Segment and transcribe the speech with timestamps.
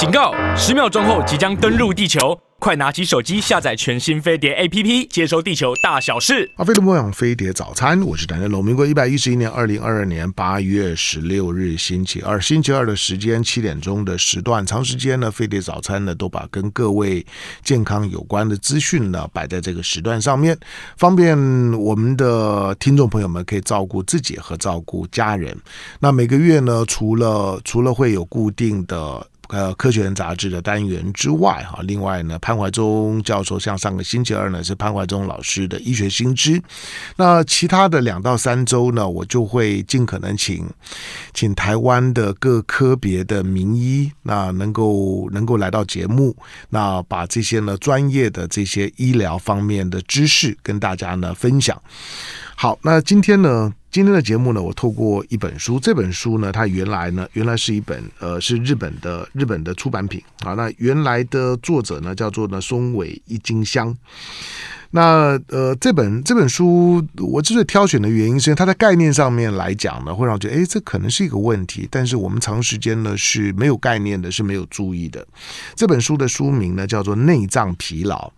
[0.00, 0.32] 警告！
[0.56, 2.34] 十秒钟后即将登陆地球。
[2.58, 6.50] 快拿起手机下载全新飞碟 APP，接收地球大小事。
[6.56, 8.64] 阿飞的梦想飞碟早餐，我是谭振龙。
[8.64, 17.24] 民国一百一十一年二零二二年八月十六日星期二，星期二的时间七点钟的时段，长时间呢飞碟早餐呢都把跟各位
[17.62, 20.58] 健康有关的资讯呢摆在这个时段上面，
[20.96, 21.36] 方便
[21.74, 25.54] 我们的听众朋友们可以照顾自己和照顾家人。
[25.98, 29.26] 那每个月呢，除了除了会有固定的。
[29.50, 36.62] 呃，科学人杂志的单元之外，哈，另外呢，潘怀忠教授像上个星期二呢是潘怀忠老师的医学新知，
[37.16, 40.64] 那其他的两到三周呢，我就会尽可能请
[41.34, 46.36] 请台湾的各科别的名医，那能够能够来到节目，
[46.68, 51.76] 那把这些呢专业的这些医疗方面的知识跟大家呢分享。
[52.62, 53.72] 好，那今天呢？
[53.90, 60.52] 今天的节目呢，我透过一本书，这本书呢，它原来呢，原来是一本呃，是日本的日本的出版品啊。
[60.52, 63.96] 那原来的作者呢，叫做呢松尾一金香。
[64.92, 71.86] 那呃，这本这本书我之所以挑选的原因，是因为它在概念上面来讲呢，会让我觉得，哎，这可能是一个问题。
[71.90, 75.24] 但是我们长时间呢是没有概念的，是没有注意的。
[75.76, 78.32] 这本书的书名呢叫做《内脏疲劳》。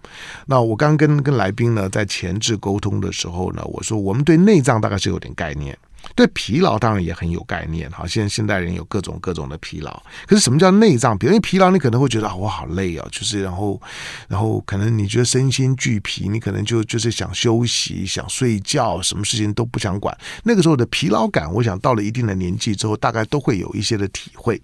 [0.47, 5.77] 那我刚跟跟来宾呢在前置沟通的时候呢，我说我们对内脏大概是有点概念。
[6.15, 11.33] 对疲劳当然也很有概念，好，现在现代人有各种各种的疲劳，可是什么叫内脏疲劳？
[11.33, 13.81] 因为疲劳你可能会觉得，我好累哦，就是然后
[14.29, 20.17] 然后可能你觉得身心俱疲，你可能就就是想休息、想睡觉，什么事情都不想管。
[20.45, 24.61] 那个时候的疲劳感，我想到了一定的年纪之后，大概都会有一些的体会。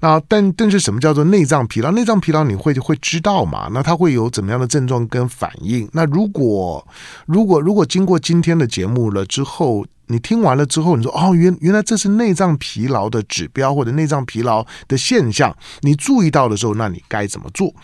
[0.00, 1.90] 那但但是什么叫做内脏疲劳？
[1.92, 3.68] 内脏疲劳你会会知道嘛？
[3.72, 5.88] 那它会有怎么样的症状跟反应？
[5.92, 6.86] 那如果
[7.24, 17.74] 如果如果经过今天的节目了之后，你听完了之后，你说哦，原原来这是内脏疲劳的指标或者内脏疲劳的现象，你注意到的时候，那你该怎么做？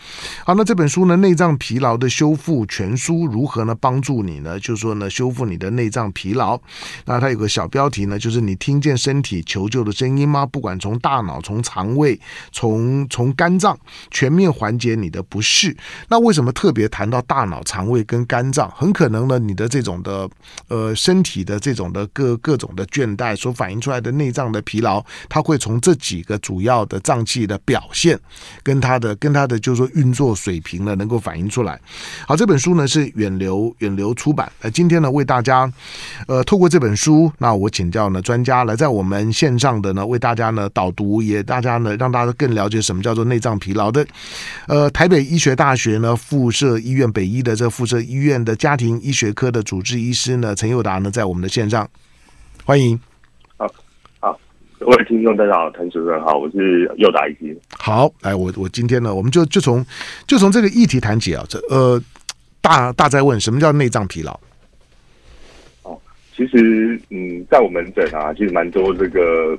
[0.45, 4.57] 好，那这本书呢，《内脏疲劳的修复全书》如何呢帮助你呢？
[4.57, 6.57] 就是说呢，修复你的内脏疲劳。
[7.05, 10.45] 那它有个小标题呢，就是你听见身体求救的声音吗？
[10.45, 12.17] 不管从大脑、从肠胃、
[12.53, 13.77] 从从肝脏，
[14.11, 15.75] 全面缓解你的不适。
[16.07, 18.71] 那为什么特别谈到大脑、肠胃跟肝脏？
[18.73, 20.29] 很可能呢，你的这种的
[20.69, 22.07] 呃身体的这种的。
[22.13, 28.17] 各各种的倦怠所反映出来的内脏的疲劳，它会从这几个主要的脏器的表现，
[28.61, 31.79] 跟它的跟它的就是说运作水平呢，能够反映出来。
[32.27, 34.51] 好，这本书呢是远流远流出版。
[34.61, 35.71] 呃，今天呢为大家，
[36.27, 44.05] 呃，透过这本书，那我请教呢专家来在我们线上的呢为大家呢导读，也大家呢让大家更了解什么叫做内脏疲劳的。
[44.67, 51.89] 呃，台北医学大学呢附设医院北医的这附设医院的家庭医学科的主治医师呢陈佑达呢在我们的线上。
[52.65, 52.97] 欢迎，
[53.57, 53.67] 好，
[54.21, 54.39] 好，
[54.79, 57.57] 各位听众大家好，谭主任好，我是佑达医师。
[57.77, 59.85] 好，来，我我今天呢，我们就就从
[60.25, 62.01] 就从这个议题谈起啊，这呃，
[62.61, 64.39] 大大在问，什么叫内脏疲劳？
[65.83, 65.99] 哦，
[66.33, 69.57] 其实嗯，在我们门诊啊，其实蛮多这个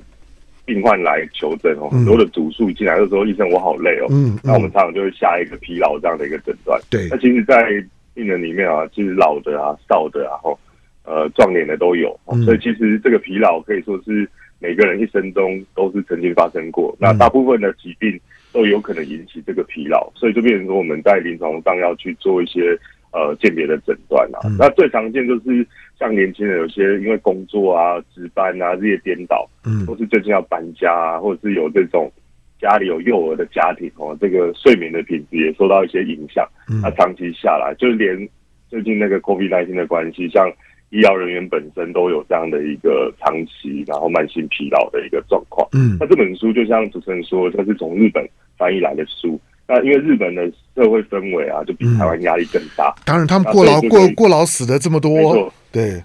[0.65, 6.81] 病患来求诊哦，嗯、很多的主诉进来的时候，医生我好累哦，嗯，那、嗯、我们常常就会下一个疲劳这样的一个诊断。
[6.89, 7.69] 对，那其实，在
[8.15, 10.59] 病人里面啊，其实老的啊、少的啊，吼。
[11.05, 14.29] 呃，壮年的都有，所以其实这个疲劳可以说是
[14.59, 16.97] 每个人一生中都是曾经发生过。
[16.99, 18.19] 那大部分的疾病
[18.53, 22.79] 都有可能引起这个疲劳，所以就变成说我们在临床上要去做一些
[23.13, 24.41] 呃鉴别的诊断啊。
[24.59, 25.67] 那最常见就是
[25.99, 32.11] 像年轻人有些因为工作啊、值班啊、日夜颠倒，嗯，或是最近要搬家啊，或者是有这种
[32.59, 36.49] 家里有幼儿的家庭哦，这个睡眠的品质也受到一些影响。
[36.81, 38.27] 那长期下来，就连
[38.71, 40.51] 最近那个 COVID-19 的关系，像
[40.91, 45.67] 医疗人员本身都有这样的一个长期然后慢性疲劳的一个状况。
[45.73, 48.25] 嗯，那这本书就像主持人说，它是从日本
[48.57, 49.41] 翻译来的书。
[49.67, 50.47] 那因为日本的
[50.77, 52.95] 社会氛围啊，就比台湾压力更大。
[53.05, 55.53] 当然，他们过劳过过劳死的这么多。
[55.73, 56.01] 对，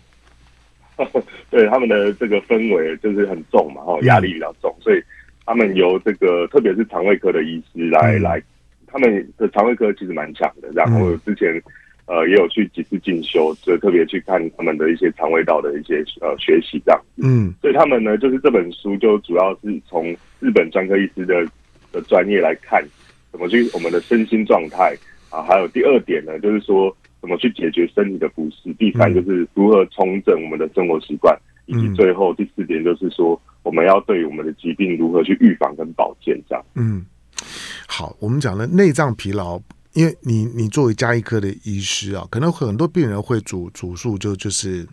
[1.52, 5.04] 对他们的这个氛围就是很重嘛，哈，压力比较重，所以
[5.46, 8.42] 他们由这个特别是肠胃科的医师来来，
[8.88, 10.70] 他们的肠胃科其实蛮强的。
[10.74, 11.62] 然后之前。
[12.10, 17.00] 呃，也有去几次进修，就特别去看他们的一些肠胃道的一些呃学习这样。
[17.18, 20.10] 嗯，所以他们呢，就是这本书就主要是从
[20.40, 21.46] 日本专科医师的
[21.92, 22.84] 的专业来看，
[23.32, 24.98] 怎么去我们的身心状态
[25.30, 26.92] 啊，还有第二点呢，就是说
[27.22, 36.66] 怎么去解决身体的不适，第三就是如何重整我们的生活习惯，以及最后第四点就是说我们要对我们的疾病如何去预防跟保健这样。
[36.74, 37.06] 嗯，
[37.88, 39.62] 好，我们讲了内脏疲劳。
[39.94, 44.88] 因为你，你作为加医科的医师啊，可能很多病人会主主诉就就是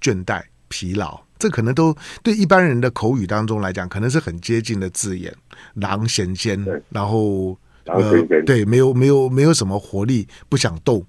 [0.00, 5.34] 倦怠、疲劳、这可能都对一般人的口语当中来讲，可能是很接近的字眼，
[5.74, 11.04] 狼狻犣，然后呃，对，没有没有没有什么活力，不想动。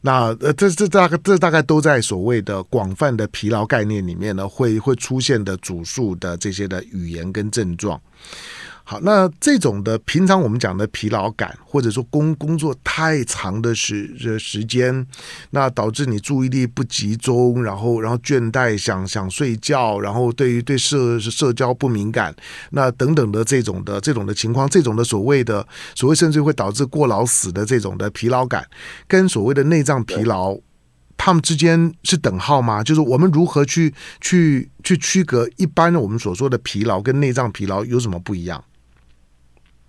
[0.00, 8.00] 那呃，这这大概这大概都在所谓的广泛的疲劳概念里面呢，会会出现的主诉的这些的语言跟症状。
[8.90, 15.06] 好，那这种的平常我们讲的疲劳感，或者说工工作太长的时时间，
[15.50, 22.34] 那导致你注意力不集中，然后然后倦怠，想想睡觉，然后对于对社社交不敏感，
[22.70, 28.66] 那等等的这种的这种的情况，这种的所谓的所谓甚至会导致过劳死的这种的疲劳感，
[29.06, 30.56] 跟所谓的内脏疲劳，
[31.18, 32.82] 他们之间是等号吗？
[32.82, 33.92] 就是我们如何去
[34.22, 38.64] 去去区隔一般我们所说的疲劳跟内脏疲劳有什么不一样？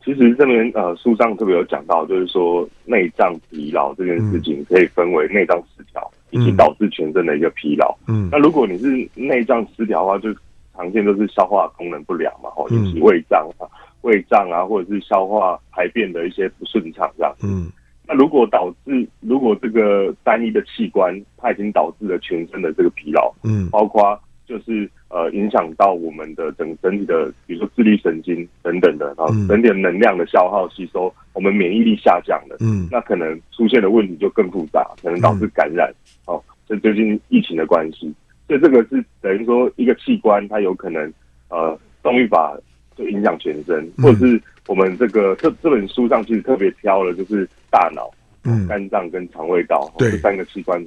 [0.04, 7.94] 其实这边呃书上特别有讲到，就是说内脏疲劳这件事情可以分为内脏失调以及导致全身的一个疲劳。
[8.07, 10.34] 嗯，那如果你是内脏失调的话，就
[10.74, 13.68] 常见都是消化功能不良嘛，哦，引起胃胀啊、
[14.01, 17.36] 胃胀啊，或者是消化排便的一些不顺畅这样。
[17.44, 17.69] 嗯，
[18.07, 24.19] 那如果导致如果这个单一的器官它已经导致了全身的这个疲劳，嗯，包括。
[24.50, 35.94] 就是呃，影响到我们的整整体的，比如说自律神经等等的，然后整体能量的消耗吸收，我们免疫力下降了，嗯，那可能出现的问题就更复杂，可能导致感染，
[36.25, 38.12] 哦，这最近疫情的关系，
[38.48, 41.13] 所以这个是等于说一个器官它有可能
[41.50, 42.57] 呃动脉把
[42.96, 48.10] 就影响全身，或者是我们这个这这本书上其实特别挑了，就是大脑、
[48.46, 50.84] 嗯、肝脏跟肠胃道这三个器官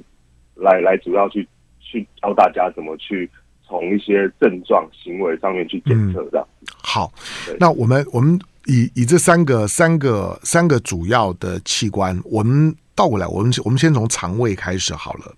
[0.53, 1.47] 来来主要去
[1.79, 3.29] 去教大家怎么去。
[3.67, 6.47] 从一些症状、行为上面去检测的。
[6.81, 7.11] 好，
[7.59, 15.35] 那我们我们以以这三个三个三个主要的器官，我们倒过来，我们我们先从肠胃开始好了。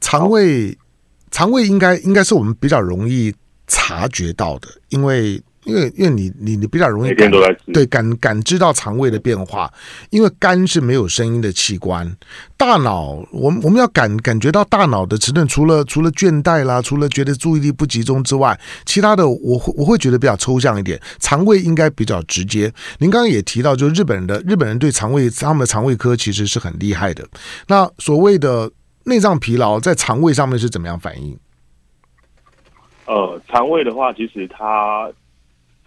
[0.00, 0.76] 肠胃，
[1.30, 3.34] 肠胃应该应该是我们比较容易
[3.66, 5.42] 察觉到的，因为。
[5.68, 7.30] 因为因为你你你比较容易感
[7.74, 9.70] 对感感知到肠胃的变化，
[10.08, 12.10] 因为肝是没有声音的器官，
[12.56, 20.98] 大脑我们我们要感感觉到大脑的迟钝，除了除了倦怠啦，除了觉得注意力不集中之外，其他的我会我会觉得比较抽象一点。
[21.18, 22.72] 肠胃应该比较直接。
[22.98, 27.28] 您刚刚也提到，就日本人的日本人对肠胃他们的肠胃科其实是很厉害的。
[27.66, 28.70] 那所谓的
[29.04, 31.38] 内脏疲劳在肠胃上面是怎么样反应？
[33.04, 35.10] 呃，肠胃的话，其实它。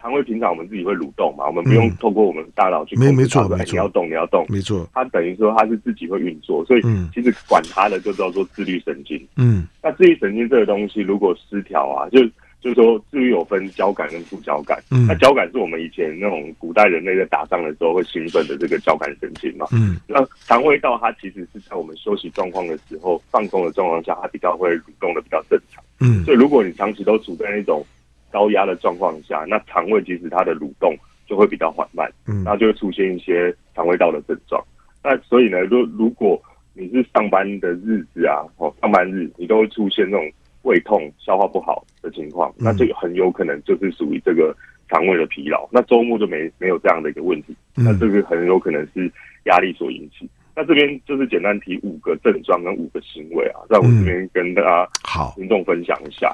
[0.02, 3.18] 肠胃平常我们自己会蠕动嘛，我们不用透过我们大脑去控制它。
[3.18, 4.90] 没错，没错，你要动，你要动，没错。
[4.94, 6.82] 它等于说它是自己会运作，所以
[7.14, 9.22] 其实管它的就叫做自律神经。
[9.38, 12.20] 嗯，那自律神经这个东西如果失调啊，就
[12.62, 14.78] 就是说自律有分交感跟副交感。
[14.92, 19.66] 嗯，那交感是我们以前那种古代人类在打仗的时候会兴奋的这个交感神经嘛。
[19.72, 25.84] 嗯，那肠胃道它其实是在我们休息状况的时候放松的状况下，它比较会蠕动的比较正常。
[26.00, 27.84] 嗯，所以如果你长期都处在那种
[28.32, 30.96] 高压的状况下，那肠胃其实它的蠕动
[31.28, 34.64] 就会比较缓慢，嗯，然后就会出现一些肠胃道的症状。
[35.04, 36.42] 那所以呢，如如果
[36.74, 40.32] 你是上班的日子啊，哦，上班日你都会出现那种
[40.64, 44.56] 胃痛、消化不好的情况，那就很有可能就是属于这个
[44.90, 45.68] 肠胃的疲劳。
[45.72, 49.12] 那周末就没没有这样的一个问题，那这个很有可能是
[49.46, 50.30] 压力所引起。
[50.56, 56.34] 那这边就是简单提五个症状跟五个行为啊，在我这边跟大家好听众分享一下。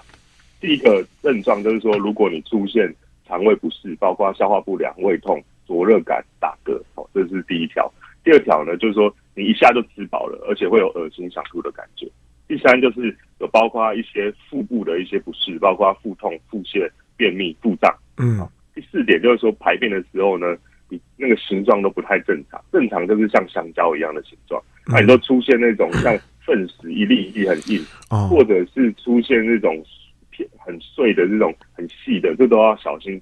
[0.60, 2.92] 第一个症状就是说，如果你出现
[3.28, 7.92] 肠胃不适，包括消化不良、胃痛、灼热感、打嗝，哦，这是第一条。
[8.24, 12.08] 第二条呢，就是说你一下就吃饱了，而且会有恶心、想吐的感觉。
[12.48, 17.94] 第三就是有包括一些腹部的一些不适，包括腹痛、腹泻、便秘、腹胀。
[18.18, 18.48] 嗯。
[18.74, 20.58] 第四点就是说排便的时候呢，
[20.90, 27.80] 你那个形状都不太正常，正常就是像香蕉一样的形状，那你都出现那种像粪屎一粒一粒很硬，
[28.30, 29.84] 或者是出现那种。
[30.58, 33.22] 很碎的这种很细的，这都要小心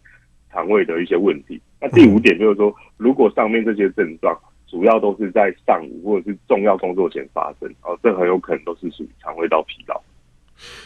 [0.52, 1.62] 肠胃的一些问题。
[1.80, 10.02] 那第五点就是说，如果上面这些症状主要都是在上午或者是重要工作前发生，哦，这很有可能都是属于肠胃道疲劳。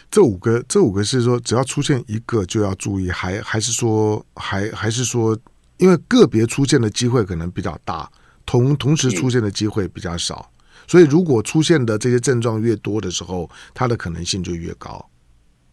[0.09, 5.37] 这五个，这五个是说，只要出现一个就要注意，还还是说，还还是说，
[5.77, 8.09] 因为个别出现的机会可能比较大，
[8.45, 10.51] 同同时出现的机会比较少，
[10.87, 15.08] 所以如果出现的这些症状越多的时候，它的可能性就越高。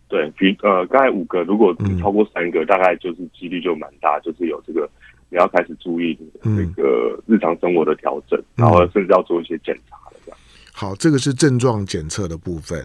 [0.08, 4.88] 对，比呃，刚才五个，如果超过三个，嗯、大概就是几率就蛮大，就是有这个
[5.30, 10.38] 你要开始注意这个日常生活的调整，嗯、然后甚至要做一些检查了这样。
[10.72, 12.84] 好，这个是症状检测的部分。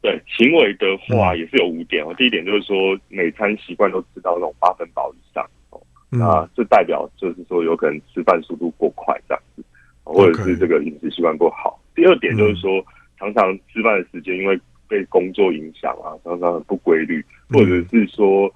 [0.00, 2.08] 对，行为的话也是有五点哦。
[2.10, 5.78] 嗯、第一点就是说，每餐习惯都吃到那种八分饱以上哦，
[6.12, 9.62] 嗯、那这代表就是说有可能吃饭速度过快这样子，
[10.04, 11.78] 或者是这个饮食习惯不好。
[11.94, 12.84] 第二点就是说，嗯、
[13.18, 18.52] 常常吃饭的时间因为被工作影响啊，常常很不规律，或者是说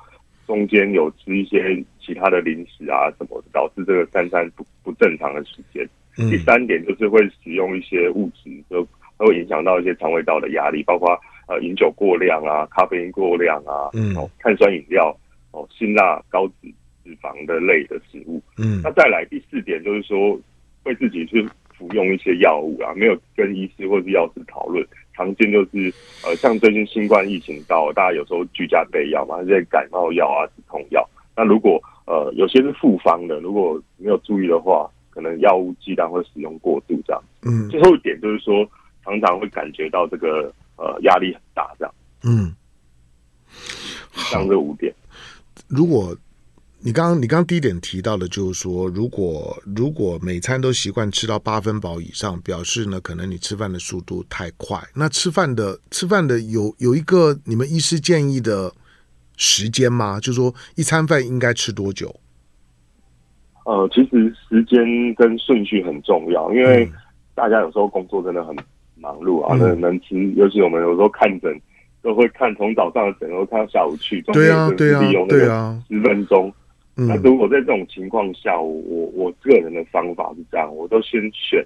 [0.46, 5.88] 中间有吃一些其他的零食啊什么的，导致这个三餐不不正常的时间。
[6.16, 15.16] 第三点就是会使用一些物质，就会影响到一些肠胃道的压力，包括呃饮酒过量啊、咖啡因过量啊、嗯、哦碳酸饮料、
[15.52, 16.68] 哦辛辣高脂
[17.04, 18.42] 脂肪的类的食物。
[18.58, 20.38] 嗯，那再来第四点就是说
[20.82, 24.84] 会自己去服用一些药物啊，没有跟医师或是药师讨论。
[25.14, 25.92] 常见就是
[26.24, 31.08] 呃像最近新冠疫情到，大家有时候居家备药嘛，这些感冒药啊、止痛药。
[31.36, 34.90] 那如果呃有些是复方的，如果没有注意的话。
[35.12, 37.20] 可能药物剂量会使用过度，这样。
[37.42, 38.64] 嗯，最后一点就是说，
[39.04, 41.92] 常常会感觉到这个呃压力很大，这样。
[42.22, 42.54] 嗯，
[44.12, 44.94] 像这五点。
[45.66, 46.16] 如果
[46.82, 54.80] 你刚刚你刚刚第一点提到的，就是说，如果如果每餐都习惯吃到八分饱以上，表示呢，可能你吃饭的速度太快。
[54.94, 58.72] 那吃饭的吃饭的有有一个你们医师建议的
[59.36, 60.18] 时间吗？
[60.18, 62.14] 就是说，一餐饭应该吃多久？
[63.66, 66.90] 呃，其实时间跟顺序很重要，因为
[67.34, 68.56] 大家有时候工作真的很
[68.94, 71.60] 忙碌啊，能、嗯、能吃，尤其我们有时候看诊
[72.00, 74.44] 都会看从早上的诊，然后看到下午去，中间
[74.78, 76.50] 是利用那个十分钟。
[77.06, 81.64] 那如果在这种情况下，我我我个人的方法是这样，我都先选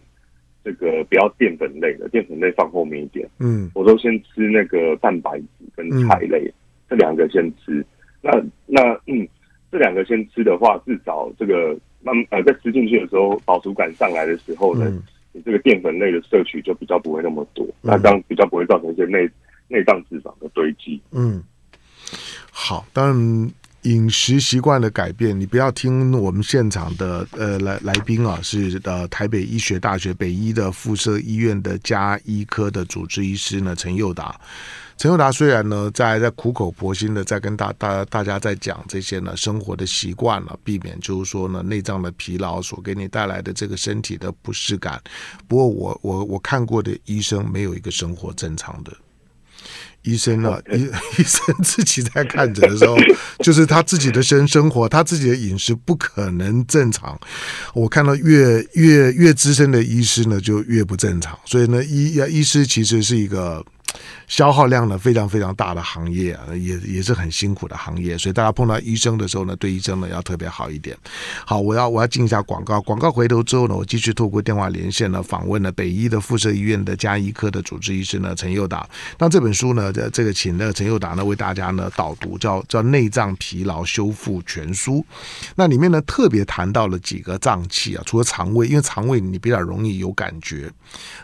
[0.64, 3.28] 这个不要淀粉类的，淀粉类放后面一点。
[3.38, 6.54] 嗯，我都先吃那个蛋白质跟菜类、嗯、
[6.90, 7.84] 这两个先吃。
[8.20, 8.30] 那
[8.66, 9.26] 那嗯。
[9.72, 19.28] 这两个先吃的话，至少这个慢呃，在吃进去的时候，饱足感上来的时候呢，嗯、你这个淀粉类的摄取就比较不会那么多，嗯、那这样比较不会造成一些内
[19.66, 21.00] 内脏脂肪的堆积。
[21.10, 21.42] 嗯，
[22.52, 23.50] 好，当然
[23.84, 34.40] 饮食习惯的改变，你不要听我们现场的呃来来宾啊，是呃台北医学大学北医的附设医院的家医科的主治医师呢陈佑达。
[34.96, 45.02] 陈佑达虽然呢，在在苦口婆心的在跟大大大家在讲这些呢生活的习惯了，避免就是说呢内脏的疲劳所给你带来的这个身体的不适感。
[45.46, 48.96] 不过我我我看过的医生没有一个生活正常的
[50.04, 50.82] 医生呢，医
[51.18, 52.96] 医生自己在看诊的时候，
[53.42, 57.18] 就是他自己的生生活，他自己的饮食不可能正常。
[57.74, 61.38] 我看到越越越资深的医师呢，就越不正常。
[61.44, 63.64] 所以呢，医医师其实是一个。
[64.34, 70.96] 消耗量呢非常非常大的行业啊，也也是很辛苦的行业，所以大家碰到医生的时候呢，对医生呢要特别好一点。
[71.46, 78.84] 好，我要我要进一下广告，广告回头之后呢，我继续透过电话连线呢访问了北医的附设医院的家医科的主治医师呢陈佑达。
[79.18, 85.06] 那这本书呢，这这个请那个陈佑达呢为大家呢导读，叫叫内脏疲劳修复全书。
[85.54, 90.68] 那里面呢特别谈到了几个脏器啊，除了肠胃，因为肠胃你比较容易有感觉，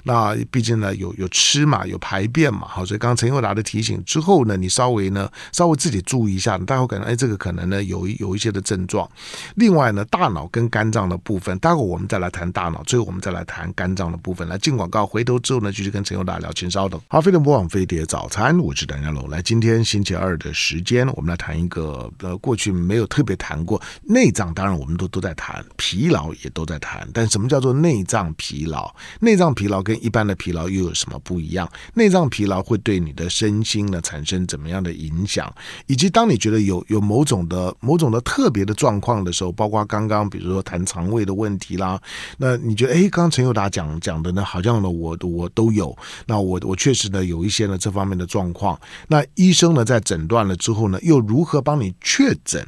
[0.04, 2.86] 那毕竟呢有有吃嘛，有排便嘛，好。
[2.90, 9.10] 所以刚陈友达的提醒之后呢，你稍微呢稍微自己注意一下，大家会感觉哎，这个可能呢有有一些的症状。
[9.56, 14.46] 另外呢，大脑跟肝脏的部分，待会我们再来谈大脑，最后我们再来谈肝脏的部分。
[14.46, 17.00] 来进广告，回头之后呢，继续跟陈友达聊，请稍等。
[17.08, 19.28] 好，飞碟播网飞碟早餐，我是梁家龙。
[19.30, 28.92] 来，今天星期二的时间，我们来谈一个呃过去没有特别谈过内脏，当然我们都都在谈，疲劳也都在谈，但什么叫做内脏疲劳？
[29.20, 31.70] 内脏疲劳跟一般的疲劳又有什么不一样？
[31.94, 35.52] 内脏疲劳会对你的身心呢产生怎么样的影响？
[35.86, 42.00] 以及当你觉得有有某种的某种的特别的状况的时候，包括刚刚比如说谈肠胃的问题啦，
[42.38, 45.96] 那你觉得哎，刚刚陈佑达讲讲的呢，好像呢我我都有，
[46.26, 52.66] 那我我确实呢有一些呢这方面的状况，那医生呢在诊断了之后呢，又如何帮你确诊？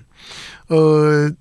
[0.69, 1.33] 呃。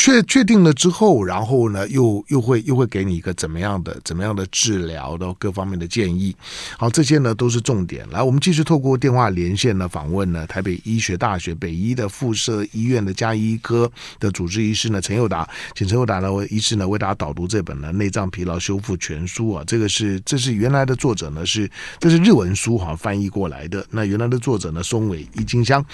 [0.00, 6.34] 确确定了之后，然后呢，又又会又会给你一个怎么样的怎么样的治疗的各方面的建议。
[6.78, 8.08] 好，这些呢都是重点。
[8.08, 13.90] 来，我们继续透过电话连线呢访问呢台北医学大学北医的附设医院的家医科
[14.20, 19.64] 的主治医师呢陈佑达，请陈佑达呢为医师呢为大家导读这本呢内脏疲劳修复全书啊。
[19.66, 23.84] 这个是这是原来的作者呢是这是日文书哈翻译过来的。
[23.90, 25.84] 那原来的作者呢松尾一金香。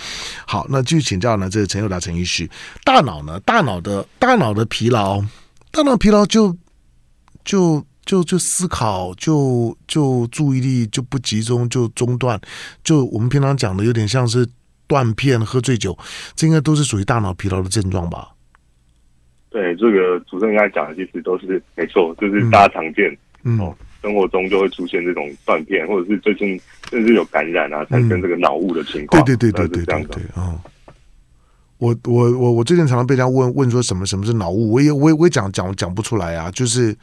[0.46, 2.46] 好，那继续请教呢这个陈佑达陈医师，
[2.84, 3.93] 大脑呢大脑的。
[4.18, 5.22] 大脑的疲劳，
[5.70, 6.56] 大脑疲劳就
[7.44, 12.40] 就就就思考，就就注意力就不集中，就中断，
[12.82, 14.46] 就我们平常讲的有点像是
[14.86, 15.96] 断片、喝醉酒，
[16.34, 18.28] 这应该都是属于大脑疲劳的症状吧？
[19.50, 26.60] 对，这个主持人刚才讲的其实都是没错，就是大家常见，嗯，哦，生活中就会出现这种断片，或者是最近
[26.90, 30.60] 甚至有感染啊，产生这个脑雾的情况，对对对对对对对，哦。
[31.78, 36.96] 我我我我最近常常被人家问问说什么什么是脑雾，我也我也我也讲讲讲不出来啊，就是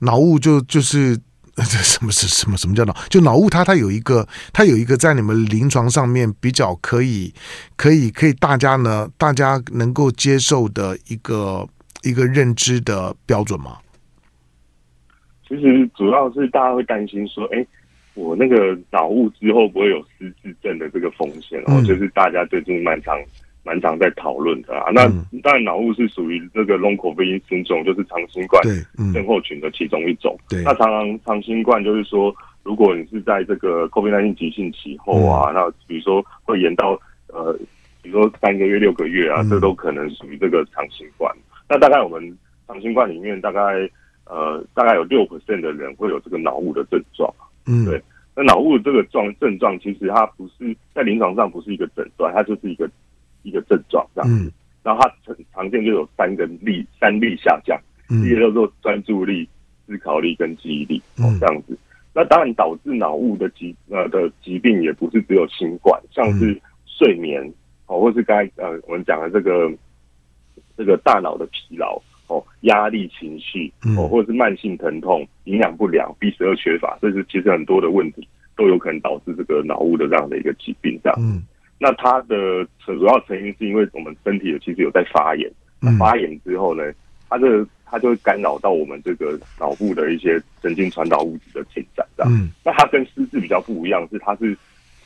[0.00, 1.16] 脑雾就就是
[1.56, 2.96] 这什么是什么什么叫脑？
[3.10, 7.32] 就脑雾它它有一个它有一个在你们临床上面比较可以
[7.76, 11.66] 可以可以大家呢大家能够接受的一个
[12.02, 13.78] 一个认知的标准吗？
[15.48, 17.66] 其实主要是大家会担心说，哎，
[18.14, 23.18] 我那个脑雾之后不会有失智症的这个风险，然后就是大家最近蛮常
[23.68, 24.90] 蛮常在讨论的啊。
[24.90, 25.06] 那
[25.42, 28.62] 当然脑雾是属于这个 Long COVID syndrome，就是长新冠
[29.12, 30.34] 症候群的其中一种。
[30.48, 36.98] 对，那常常长新冠就是说，如果你是在这个 COVID-19 急性期后啊，那比如说会延到
[37.28, 37.52] 呃，
[38.02, 41.30] 比如说三个月、六个月啊，这都可能属于这个长新冠。
[41.68, 43.88] 那大概我们长新冠里面大概。
[44.30, 47.32] 呃，大概有六 percent 的人会有这个脑雾的症状。
[47.66, 47.98] 嗯，对。
[48.36, 52.86] 那脑雾这个状症状，其实它不是在临床上不是一个诊断，它就是一个
[53.42, 54.30] 一个症状这样。
[54.30, 54.50] 嗯。
[54.82, 57.80] 然后它常常见就有三个力，三力下降。
[58.10, 58.22] 嗯。
[58.22, 59.48] 第一个叫做专注力、
[59.86, 61.02] 思考力跟记忆力。
[61.18, 61.72] 哦，这样子。
[61.72, 61.78] 嗯。
[62.14, 67.42] 那当然导致脑雾的疾呃的疾病也不是只有新冠，像是睡眠
[67.86, 69.70] 哦，或是刚才呃我们讲的这个
[70.76, 72.00] 这个大脑的疲劳。
[72.30, 81.00] 哦，压力、情绪，哦，或者是慢性疼痛、营养不良、B 十二缺乏，这是其实很多的问题都有可能导致这个脑雾的这样的一个疾病。
[81.02, 81.42] 这样，嗯，
[81.78, 86.82] 那它的主要成因是因为我们身体其实有在发炎，那发炎之后呢，
[87.28, 92.06] 它的它就会干扰到我们这个脑部的一些神经传导物质的进展。
[92.16, 94.56] 这样，嗯，那它跟失智比较不一样，是它是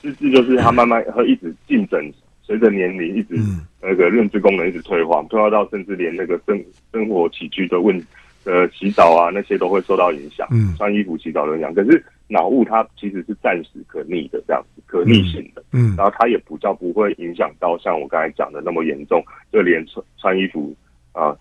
[0.01, 2.03] 失智，就是它慢慢会一直进展。
[2.45, 3.37] 随着年龄一直
[3.81, 6.61] 那个认知功能一直退化，退化到甚至连那个生
[6.93, 7.97] 生活起居的问
[8.45, 11.73] 呃洗澡啊那些都会受到影响，嗯，穿衣服洗澡的影响。
[11.73, 19.23] 可是脑雾它其实是暂时可逆的这样子，可逆性的，嗯，然后它也比较不会影响到像我刚才讲的那么严重，
[19.53, 20.75] 就连穿穿衣服
[21.13, 21.37] 啊、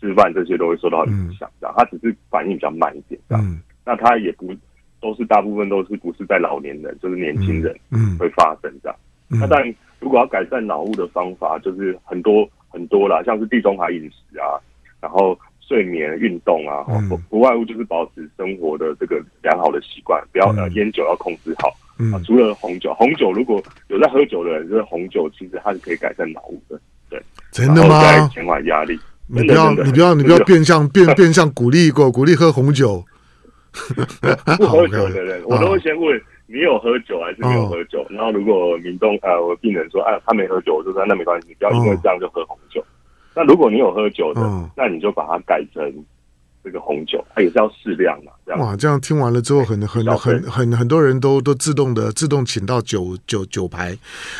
[0.00, 3.60] 吃饭这些都会受到影响，这样它只是反应比较慢一点，这样。
[3.86, 4.52] 那它也不
[5.00, 8.96] 都是大部分都是不是在老年人，就是年轻人，嗯，会发生这样。
[9.28, 9.74] 那当然。
[10.00, 14.60] 如果要改善脑雾的方法，就是很多很多啦，像是地中海饮食啊，
[15.00, 21.68] 然后睡眠、运动啊，不不外乎就是保持生活的这个良好的习惯，不要呃烟酒要控制好。
[22.12, 26.80] 啊，除了红酒，红酒如果有在喝酒的人，就是红酒其实它是可以改善脑雾的。
[27.08, 28.28] 对，真的吗？
[28.34, 28.98] 减缓压力。
[29.26, 33.04] 你不要你不要你不要变相变 变相鼓励过鼓励喝红酒。
[34.58, 36.20] 不喝酒的人，我都会先问。
[36.46, 38.00] 你有喝酒还是没有喝酒？
[38.02, 42.84] 哦、然后如果民众呃，我病人说，哎、啊，他没喝酒，我就说那没关系，不要因为这样就喝红酒。
[43.34, 45.82] 哦、那如果你有喝酒的，哦、那你就把它改成
[46.62, 48.32] 这个红酒，它也是要适量嘛。
[48.46, 53.96] 这样哇，这样听完了之后很，很很很很很多人都都自动的自动请到酒酒酒牌。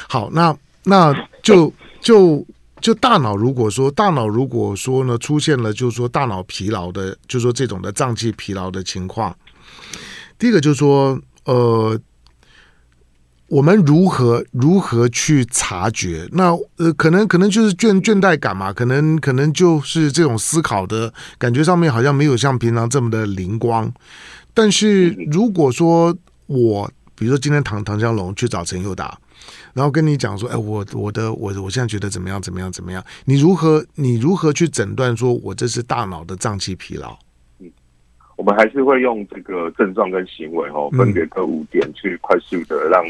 [0.09, 2.45] 好，那那就 就
[2.81, 9.37] 就大脑，如果说大脑如果说呢出现了，就是说大脑疲劳的，就是说这种的脏器疲劳的情况，
[10.39, 11.19] 第一个就是说。
[11.47, 12.01] 呃，
[13.49, 16.27] 我们如何如何去察觉？
[16.33, 23.93] 那呃，可能可能就是倦倦怠感嘛，可能可能就是这种思考的感觉上面好像没有像平常这么的灵光。
[24.55, 29.17] 但是如果说我，比如说今天唐唐江龙去找陈佑达，
[29.75, 33.05] 然后跟你讲说，哎，我我的我我现在觉得怎么样怎么样怎么样？
[33.27, 37.17] 你如何你如何去诊断说我这是大脑的脏器疲劳？
[38.37, 43.05] 我们还是会用这个症状跟行为哦，分别各五点去快速的让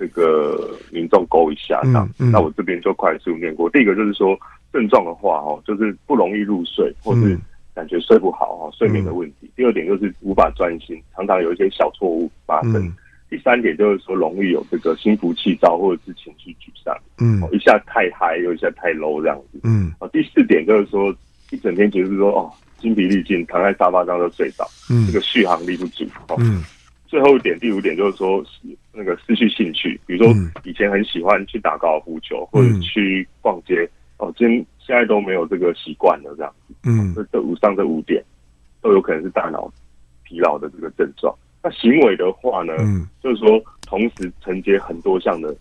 [0.00, 2.08] 这个民众勾一下这样。
[2.16, 3.68] 那我这边就快速念过。
[3.68, 4.34] 第一个就是说
[4.72, 7.38] 症状的话哦，就是不容易入睡，或是
[7.74, 9.50] 感觉睡不好哈，睡眠的问题。
[9.54, 12.90] 第二点就是无法专心，常常有一些小错误发生。
[13.28, 16.96] 第三点就是说容易有这个心浮气躁，或者是情绪沮丧。
[17.18, 19.60] 嗯，一下太嗨，又一下太 low 这样子。
[19.64, 21.14] 嗯，第四点就是说
[21.50, 22.50] 一整天就是说哦。
[22.80, 26.64] 精疲力尽，躺在沙发上就睡着，嗯，这个续航力不足，哦，嗯，
[27.10, 28.40] 最后一点，第五点就是说，
[28.92, 38.24] 那个失去兴趣，比如说以前很喜欢去打高尔夫球或者去逛街，哦，今现在都没有这个习惯了，这样子，嗯，这这五上这五点
[38.80, 39.68] 都有可能是大脑
[40.22, 41.36] 疲劳的这个症状。
[41.64, 45.52] 那行为的话呢，嗯，就是说同时承接很多项的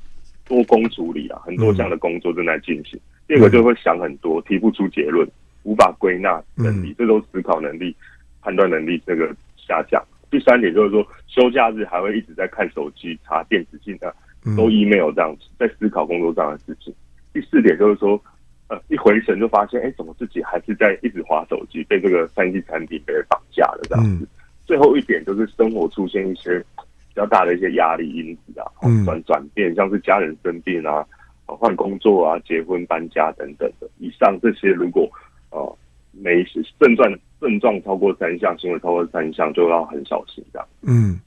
[0.47, 2.99] 多工处理啊，很多项的工作正在进行。
[3.27, 5.27] 第二个就会想很多，提不出结论。
[5.63, 7.93] 无法归纳能力，这都思考能力、
[8.41, 10.01] 判断能力这个下降。
[10.31, 14.13] 第三点就是说，休假日还会一直在看手机、查电子信啊，
[14.55, 16.93] 收 email 这样子，在思考工作上的事情。
[17.33, 18.21] 第四点就是说，
[18.67, 24.27] 呃，一回神就发现，哎，怎么自己还是在一直滑手机，被这个三 C 产品给绑架了这样子。
[24.65, 28.69] 最后一点就是生活出现一些比较大的一些压力因子啊，
[29.05, 31.03] 转转变，像是家人生病啊、
[31.45, 33.89] 换工作啊、结婚、搬家等等的。
[33.97, 35.09] 以上这些如果
[35.49, 35.77] 呃，
[36.11, 36.43] 每
[36.79, 40.67] 症状症状超过三项，行为超过三项，就要很小心这样。
[40.81, 41.19] 嗯，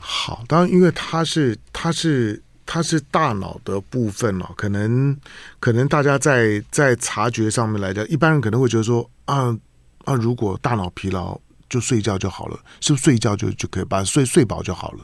[0.00, 5.16] 好，当然，因为它是它是它是大脑的部分哦，可能
[5.58, 9.56] 可能大家在在察觉上面来讲，一般人可能会觉得说啊
[10.04, 11.38] 啊，如果大脑疲劳
[11.68, 14.98] 就睡觉就好了，是不是睡觉就就可以把睡睡饱就好了？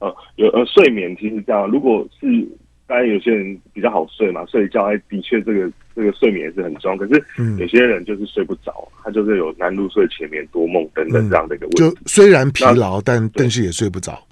[0.00, 2.48] 呃，有呃，睡眠其实这样，如果是。
[2.84, 6.96] 当然，有些人比较好睡嘛，睡觉哎，的确这个这个睡眠也是很重要。
[6.96, 7.24] 可是
[7.58, 11.78] 有些人就是睡不着，他就是有难入睡、前眠、多梦等等这样的一个问题。
[11.78, 14.22] 就虽然疲劳，但但是也睡不着。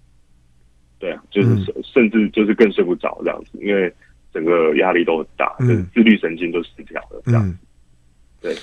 [0.99, 1.49] 对啊，就是
[1.83, 3.91] 甚至就是更睡不着这样子，因为
[4.35, 7.57] 整个压力都很大，就是自律神经都失调了这样子。
[8.43, 8.55] 对，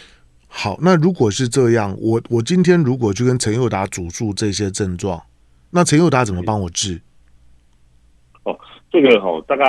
[0.48, 5.22] 好，那如果是这样，我我今天如果去跟陈佑达主诉这些症状，
[5.72, 7.02] 那陈佑达怎么帮我治？
[8.44, 8.58] 哦
[8.92, 9.66] 这个哈，大概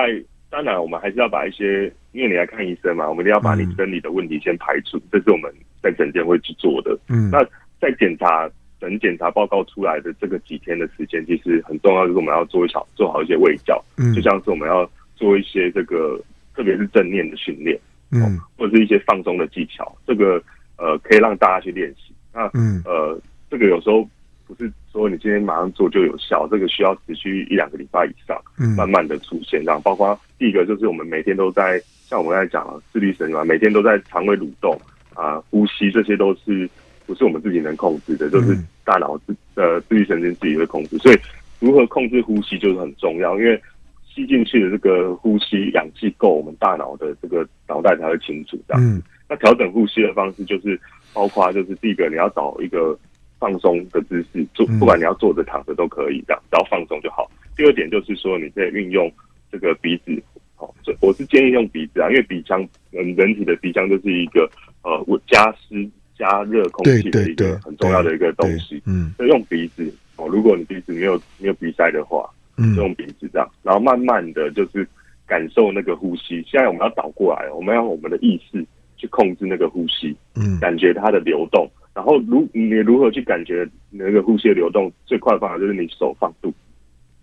[0.51, 5.49] 当然，我们还是要把一些，因为你来看医生嘛，我们一定要把你生理的问题先排除，这是我们
[5.81, 6.99] 在诊间会去做的。
[7.09, 7.39] 嗯，那
[7.81, 8.51] 在检查
[8.81, 16.21] 等检查报告出来的这个几天的时间，其实很重要，就是我们要做一小做好一些卫教，嗯，就像是我们要做一些这个，
[16.57, 17.79] 特别是正念的训练，
[18.11, 20.43] 嗯，或者是一些放松的技巧，这个
[20.77, 22.13] 呃可以让大家去练习。
[22.35, 23.17] 那嗯呃，
[23.49, 24.05] 这个有时候。
[24.49, 28.41] 不是说你今天马上做就有效，这个需要持续一两个礼拜以上，
[28.75, 29.81] 慢慢的出现这样。
[29.83, 34.81] 包括第一个就是我们每天都在，像我们刚才讲了自律神经嘛，每天都在肠胃蠕动
[35.15, 36.69] 啊、呼吸，这些都是
[37.07, 40.97] 不是我们自己能控制的，就是大脑自呃自律神经自己会控制。
[40.97, 41.19] 所以
[41.61, 43.63] 如何控制呼吸就是很重要，因为
[44.09, 49.03] 吸进去的这个呼吸氧气够，我们大脑的这个脑袋才会清楚这样。
[49.29, 50.81] 那调整呼吸的方式就是
[51.13, 52.99] 包括就是第一个你要找一个。
[53.39, 57.31] 放松的姿势，坐不管你要坐着躺着都可以，这样只要放松就好。
[57.57, 59.11] 第二点就是说，你可以运用
[59.51, 60.23] 这个鼻子，
[60.57, 64.49] 好，我是建议用鼻子啊，因为鼻腔，嗯，人体的鼻腔就是一个
[64.83, 70.27] 呃，我加湿加热空气的一个很重要的一个东西，嗯，所以用鼻子哦。
[70.29, 74.87] 如果你鼻子没有没有鼻塞的话，嗯，就用鼻子这样，然后慢慢的就是
[75.27, 76.45] 感受那个呼吸。
[76.47, 78.65] 现在我们要倒过来，我们要用我们的意识
[78.97, 81.69] 去控制那个呼吸，嗯，感觉它的流动。
[81.99, 84.89] 然后，如你如何去感觉那个呼吸的流动？
[85.05, 86.55] 最快的方法就是你手放肚，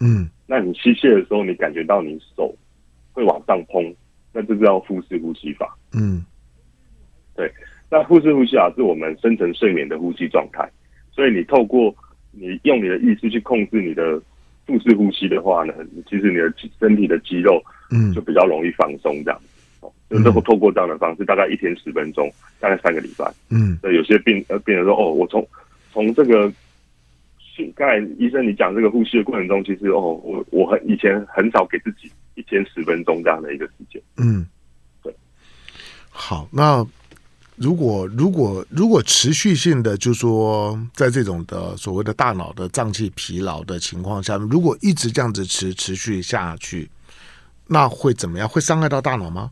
[0.01, 2.53] 嗯，那你吸气的时候，你感觉到你手
[3.13, 3.95] 会往上碰，
[4.33, 6.25] 那这叫腹式呼吸法，嗯，
[7.37, 7.49] 对。
[7.89, 10.69] 那腹式呼吸法是我们深层睡眠的呼吸状态，
[11.13, 11.95] 所以你透过
[12.31, 14.21] 你用你的意识去控制你的
[14.65, 15.73] 腹式呼吸的话呢，
[16.09, 19.41] 其实你的身体的肌肉，嗯，就比较容易放松这样。
[20.09, 23.33] 就透过透过这样的方式，大概一天十分钟，大概三个礼拜。
[23.49, 25.45] 嗯，有些病呃病人说，哦，我从
[25.91, 26.51] 从这个，
[27.75, 34.01] 刚才医生你讲这个呼吸的过程中，其实哦，我我很以前很少给自己一天十分钟这样的一个时间。
[34.17, 34.45] 嗯，
[35.01, 35.13] 对。
[36.09, 36.85] 好，那
[37.55, 46.87] 如果如果如果持续性的，就是说在这种的所谓的大脑的脏器疲劳的情况下，如果一直这样子持持续下去，
[47.67, 48.47] 那会怎么样？
[48.47, 49.51] 会伤害到大脑吗？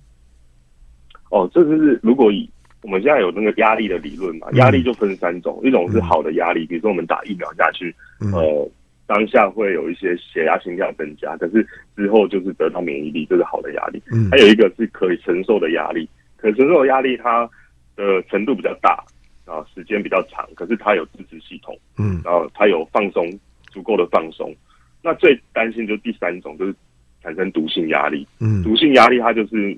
[1.33, 2.47] 哦，这就是如果以
[2.83, 7.95] 我们现在有那个压力的理论嘛，压力就分三种，一种是好的压力，比如说我们打疫苗下去，
[8.31, 8.69] 呃，
[9.07, 11.65] 当下会有一些血压、心跳增加，可是
[11.95, 13.99] 之后就是得到免疫力，这是好的压力。
[14.29, 17.49] 还有一个是可以承受的压力，可承受的压力它
[17.95, 19.03] 的程度比较大，
[19.43, 23.27] 然后时间比较长，可是它有支持系统，嗯，然后它有放松
[23.71, 24.55] 足够的放松。
[25.01, 26.75] 那最担心就是第三种，就是
[27.23, 29.75] 产生毒性压力，嗯，毒性压力它就是。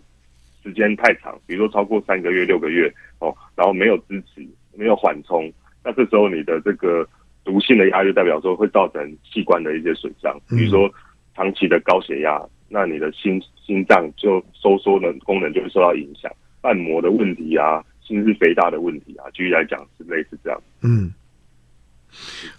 [0.66, 7.08] 时间太长，比如说超过三个月、六个月哦，然后没有支持、没有缓冲，那这时候你的这个
[7.44, 10.92] 毒性的压力，代表说会造成器官的一些损伤，比如说
[11.36, 20.60] 长期的高血压，那你的心心脏就收缩的功能就会受到影响，瓣膜的问题啊，心室肥大的问题啊，举例来讲是类似这样。
[20.82, 21.14] 嗯，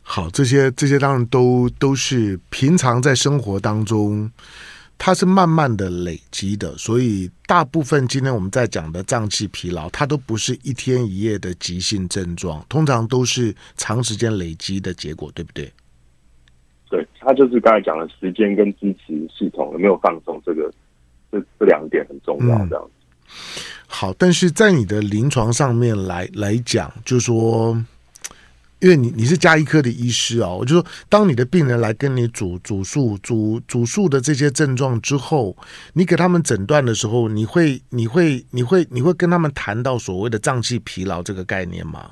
[0.01, 4.31] 好，这些这些当然都都是平常在生活当中。
[4.99, 15.73] 它是慢慢的累积的，所以大部分今天我们在讲的脏器疲劳，它都不是一天一夜的急性症状，通常都是长时间累积的结果，对不对？
[16.89, 20.73] 对，它就是刚才讲的时间跟支持系统有没有放松，这个
[21.31, 22.91] 这这两点很重要，这样子。
[23.27, 23.63] 嗯。
[23.87, 27.81] 好，但是在你的临床上面来来讲，就是说。
[28.81, 35.57] 因为你你是加医科的医师啊，我就说，当你的病人来跟你主主诉主主诉的这些症状之后，
[35.95, 42.11] 你给他们诊断的时候，你会你会你会你会跟他们谈到所谓的脏器疲劳这个概念吗？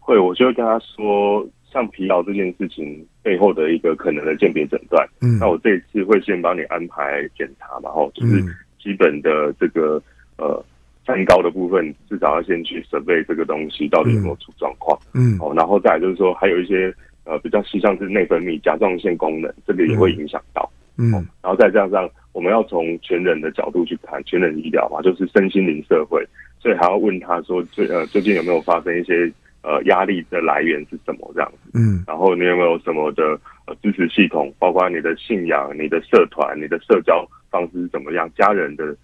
[0.00, 5.08] 会，我就会跟他说，像疲劳这件事情背后的一个可能的鉴别诊断。
[5.20, 8.42] 嗯，那我这一次会先帮你安排检查嘛，然后就是
[8.82, 10.02] 基本的这个
[10.36, 10.64] 呃。
[11.08, 14.98] 三高的部分，至少要先去准备这个东西到底有没有出状况。
[15.14, 16.94] 嗯，哦，然后再来就是说，还有一些
[17.24, 20.70] 呃比较细像是内分泌、甲状腺功能，这个也会影响到。
[20.98, 26.22] 嗯，哦、然后再加上，我们要从全人的角度去谈全人医疗嘛，就是身心灵社会，
[26.60, 31.70] 所以还要问他说最呃最近有没有发生一些呃压力的来源是什么这样子。
[31.72, 33.22] 嗯，然后你有没有什么的
[33.66, 38.94] 呃支持系统，包括你的信仰、你的社团、你的社交方式是怎么样，家人的。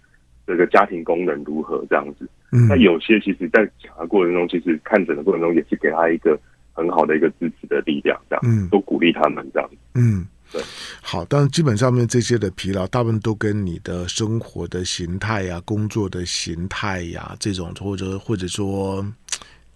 [0.45, 2.27] 这个家庭功能如何这样子？
[2.51, 6.39] 嗯，那有些其实，在讲的过程中，其实看诊的过程中，也是给他一个
[6.73, 9.69] 很好的一个支持的力量，这样，嗯，多鼓励他们这样。
[9.95, 10.61] 嗯，对。
[11.01, 19.05] 好，但基本上面这些的疲劳，大部分都跟你的生活的形态呀、工作的形态呀这种，或者或者说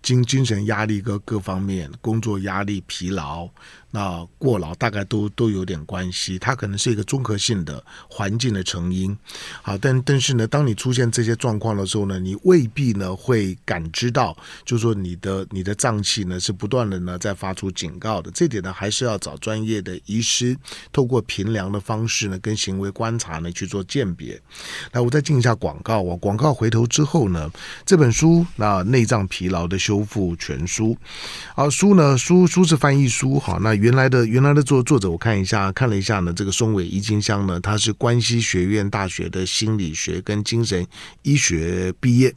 [0.01, 3.49] 精精神压力各各方面，工作压力、疲劳。
[3.91, 9.17] 那过劳大概都都有点关系，它可能是一个综合性的环境的成因。
[9.63, 18.29] 好，但但是呢，当你出现这些状况的时候呢，你未必呢会感知到，就是说你的你的脏器呢是不断的呢在发出警告的。
[18.29, 20.55] 这点呢还是要找专业的医师，
[20.93, 24.39] 透过平量的方式呢跟行为观察呢去做鉴别。
[24.91, 27.49] 那，我再进一下广告啊，广告回头之后呢，
[27.87, 30.95] 这本书那内脏疲劳的修复全书，
[31.55, 33.78] 啊书呢书书是翻译书，好那。
[33.79, 40.85] 原来的原来的作作者，我看一下，看了一下呢，这个松尾一金香呢，他是关西学院大学的心理学跟精神
[41.23, 42.33] 医学毕业，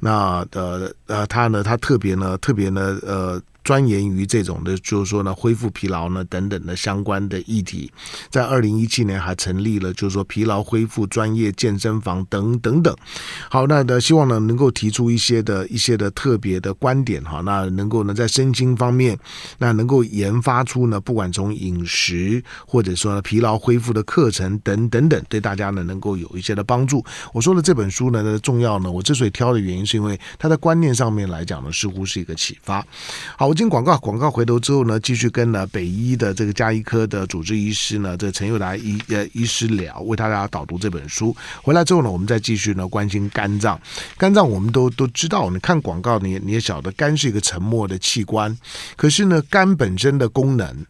[0.00, 3.40] 那呃呃，他呢，他特别呢，特别呢，呃。
[3.62, 7.90] 钻研于这种的，就是说呢，恢复疲劳呢等等的相关的议题，
[8.30, 12.96] 在二零一七年还成立了，就是说疲劳恢复专业健身房等等等。
[13.50, 19.18] 好，那的希望呢能够提出一些的一些的特别的观点哈，那能够呢在身心方面，
[19.58, 27.04] 那能够研发出呢，不管从饮食或者说呢疲劳恢复的课程等等等，对大家呢能够有一些的帮助。
[27.34, 32.82] 我说的这本书呢重要呢，我之所以挑的原因是因为它的观念上面来讲呢，似乎是一个启发。
[33.36, 33.49] 好。
[33.50, 41.36] 我进广告，广告回头之后呢，继续跟呢北医的这个加医科的主治医师呢，这陈佑达医呃医师聊，为大家导读这本书。
[41.60, 43.76] 回来之后呢，我们再继续呢关心肝脏。
[44.16, 48.56] 肝脏我们都都知道，你看广告你你也晓得，肝是一个沉默的器官，
[48.94, 50.86] 可是呢，肝本身的功能。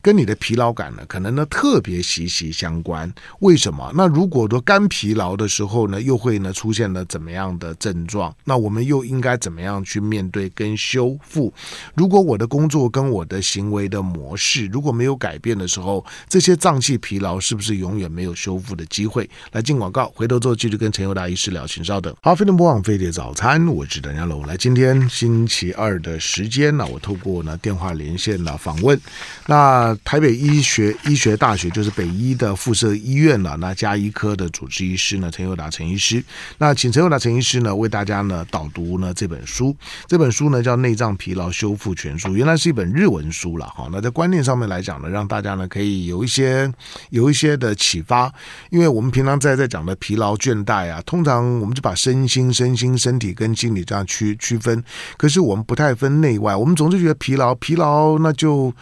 [0.00, 3.12] 跟你的疲劳感呢，可能呢特别息息相关。
[3.40, 3.92] 为什么？
[3.94, 8.34] 那如果说肝疲劳的时候呢，又会呢出现了怎么样的症状？
[8.44, 11.52] 那我们又应该怎么样去面对跟修复？
[11.94, 19.28] 如果我的工作跟我的行为的模式如果没有改变的时候，这些脏器疲劳是不是永远没有修复的机会？
[19.52, 22.14] 来进广告，回头之后继续跟陈友达医师聊，请稍等。
[22.22, 24.46] 好，飞碟播网飞碟早餐，我是邓家龙。
[24.46, 29.00] 来，今天星期二的时间呢，我透过呢电话连线呢访问
[29.46, 29.81] 那。
[29.82, 36.22] 啊台北医学医学大学就是北医的附设医院了，那家医科的主治医师呢，陈友达陈医师，
[36.58, 43.88] 那请陈友达陈医师呢为大家呢导读呢这本书，这本书呢叫《内脏疲劳修复全书》，原来是一本日文书了哈。
[43.90, 46.72] 那在观念上面来讲呢，让大家呢可以有一些
[47.10, 48.32] 有一些的启发，
[48.70, 54.84] 因为我们平常在在讲的疲劳倦怠啊，通常我们就把身心身心身体跟心理这样区区分，
[55.16, 58.72] 可是我们不太分内外，我们总是觉得疲劳疲劳那就。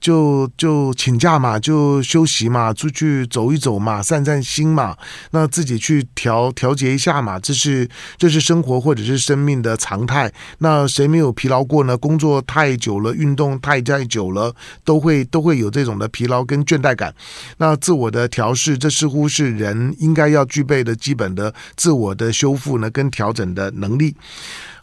[0.00, 4.96] 就就请假嘛，就休息嘛，出去走一走嘛，散散心嘛，
[5.30, 10.32] 那自己去调调节一下嘛，这是这是生活或者是生命的常态。
[10.58, 11.96] 那谁没有疲劳过呢？
[11.96, 14.54] 工作太久了，运动太太久了，
[14.84, 17.14] 都会都会有这种的疲劳跟倦怠感。
[17.56, 24.14] 那自我的调试，这似乎是人应该要具备的基本的自我的修复呢，跟调整的能力。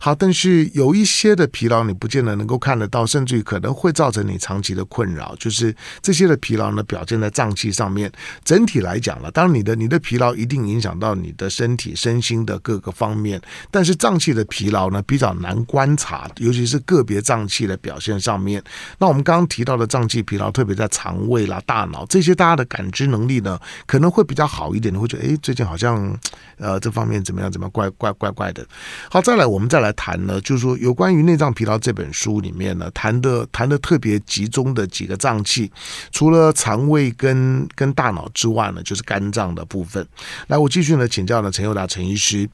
[0.03, 5.33] 好，但是有一些的疲劳你不见得能够看得到，甚至于可能会造成你长期的困扰。
[5.39, 8.11] 就是这些的疲劳呢，表现在脏器上面。
[8.43, 13.41] 整体来讲了，当然你的你的疲劳一定影响到你的身体身心的各个方面。
[13.71, 18.61] 但是脏器的疲劳呢，比较难观察，尤其是个别脏器的表现上面。
[18.97, 24.93] 那我们刚刚提到的脏器疲劳，特别在肠胃啦、大脑这些，大家的感知能力呢，可能会比较好一点。
[24.93, 26.13] 你会觉得，哎，最近好像
[26.57, 27.49] 呃这方面怎么样？
[27.49, 28.67] 怎么样怪怪怪怪的？
[29.09, 29.92] 好，再来我们再来。
[29.93, 35.71] 谈呢，就是说有关于内脏疲劳这本书里面呢，谈的谈的特别集中的几个脏器，
[36.11, 40.05] 除了肠胃跟跟大脑之外呢，就是肝脏的部分。
[40.47, 42.49] 来，我继续呢请教呢陈友达陈医师，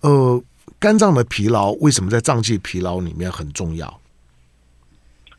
[0.00, 0.42] 呃，
[0.78, 4.00] 肝脏的疲劳为什么在脏器疲劳里面很重要？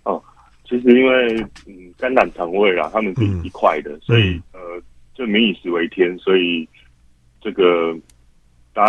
[0.04, 0.22] 哦，
[0.68, 4.60] 其实因为嗯肝胆肠胃啦，他们是一块的，嗯、所以呃
[5.14, 6.68] 就民以食为天，所以
[7.42, 7.96] 这个。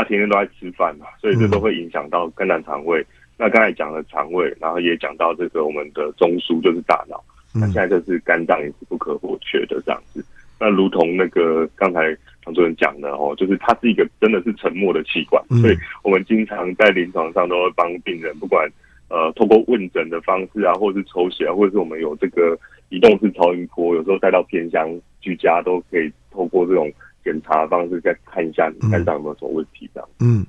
[0.00, 3.02] 大家天天都在吃饭嘛，所以这都会影响到肝胆肠胃。
[3.02, 7.22] 嗯、那刚才讲了肠胃，然后也讲到这个我们的中枢就是大脑。
[7.54, 10.24] 那现在就是肝脏也是不可或缺的这样子。
[10.58, 18.66] 那如同那个刚才常主任讲的哦，就是它是一个真的是沉默的器官，嗯、所以我们经常在临床上都会帮病人，不管
[19.10, 22.58] 呃透过问诊的方式啊，或者是抽血啊，或者是我们有这个
[22.88, 24.88] 移动式超音波，有时候带到偏乡
[25.20, 26.90] 居家都可以透过这种
[27.24, 30.08] 检查的方式再看一下你肝脏有没有什么问题这样。
[30.18, 30.46] 嗯，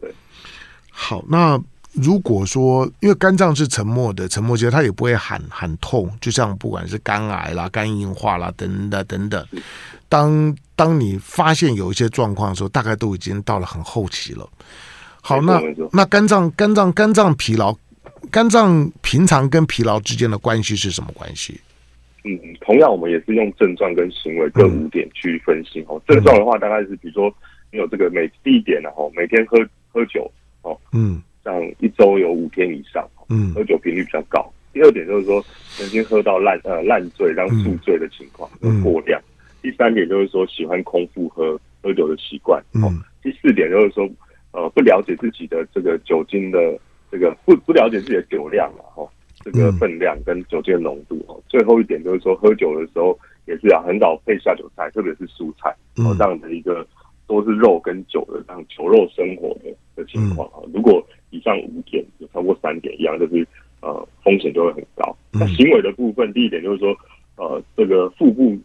[0.00, 0.14] 对。
[0.90, 1.60] 好，那。
[1.98, 9.46] 如果说，因为肝脏是沉默的，沉默其实它也不会喊喊痛，就像不管是肝癌啦、肝硬化啦等等等等。
[10.06, 14.46] 当当你发现有一些状况的时候，大概都已经到了很后期了。
[15.22, 15.58] 好，那
[15.90, 17.74] 那肝脏肝脏肝脏疲劳，
[18.30, 21.58] 肝脏平常跟疲劳之间的关系是什么关系？
[22.26, 26.02] 嗯，同样我们也是用症状跟行为各五点去分析哦。
[26.06, 27.32] 症状的话，大概是比如说
[27.70, 29.58] 你有这个每第一点呢，哦，每天喝
[29.92, 30.30] 喝酒
[30.62, 31.22] 哦，嗯。
[31.44, 34.52] 像一周有五天以上，嗯，喝酒频率比较高。
[34.72, 35.40] 第二点就是说，
[35.76, 39.22] 曾经喝到烂呃烂醉，让宿醉的情况，嗯，过量。
[39.62, 42.90] 第三点就是说，喜欢空腹喝喝酒的习惯，哦。
[43.22, 44.10] 第四点就是说，
[44.50, 46.58] 呃，不了解自己的这个酒精的
[47.12, 49.08] 这个不不了解自己的酒量了哈，
[49.52, 51.40] 这个分量跟酒精的浓度哦。
[51.48, 55.70] 最后一点就是说，喝酒的时候也是啊很少配下酒菜，特别是蔬菜，
[56.02, 56.84] 哦，这样的一个
[57.28, 60.58] 都是肉跟酒的这样酒肉生活的的情况啊。
[60.74, 63.46] 如果以上五点有超过三点一样，就是
[63.80, 65.16] 呃风险就会很高。
[65.32, 66.96] 那行为的部分，第一点就是说，
[67.36, 68.58] 呃，这个腹部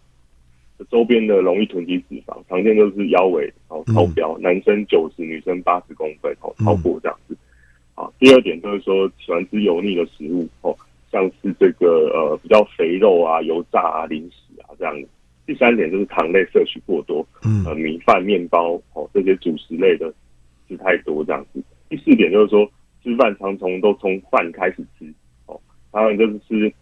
[0.89, 7.37] 周边的容易囤积脂肪，常见就是腰围哦超标，男生九十，女生八十公分哦超过这样子。
[8.01, 10.75] 啊，第二点就是说喜欢吃油腻的食物哦，
[11.11, 14.95] 像是这个呃比较肥肉啊、油炸啊、零食啊这样。
[15.45, 17.25] 第三点就是糖类摄取过多，
[17.65, 20.13] 呃米饭、面包哦这些主食类的
[20.67, 21.61] 吃太多这样子。
[21.89, 22.65] 第四点就是说，
[23.03, 25.05] 吃饭常从都从饭开始吃，
[25.47, 25.59] 哦，
[25.91, 26.73] 当然就是吃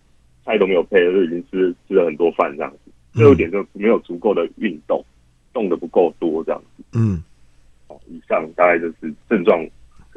[0.45, 2.91] 菜都没有配，就已经吃吃了很多饭这样子。
[3.13, 5.03] 最后一点就是没有足够的运动，
[5.51, 6.84] 动的不够多这样子。
[6.93, 7.23] 嗯，
[7.88, 9.65] 好，以上大概就是症状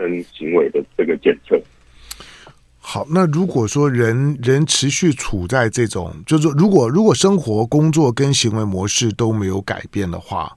[0.08, 1.60] 跟行为的这个检测。
[2.78, 10.52] 好，那如果说人人持续处在这种，就是如果如果生活、工作跟行为模式都没有改变的话。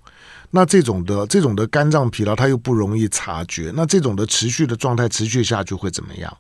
[0.52, 3.74] 那这种的这种的肝脏疲劳，它又不容易察觉。
[3.76, 6.38] 那这种的持续的状态持续下去会怎么样？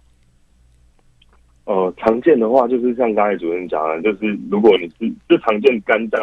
[1.65, 6.21] 呃，常见的话就是像刚才主任讲的，就是如果你是就常见肝脏，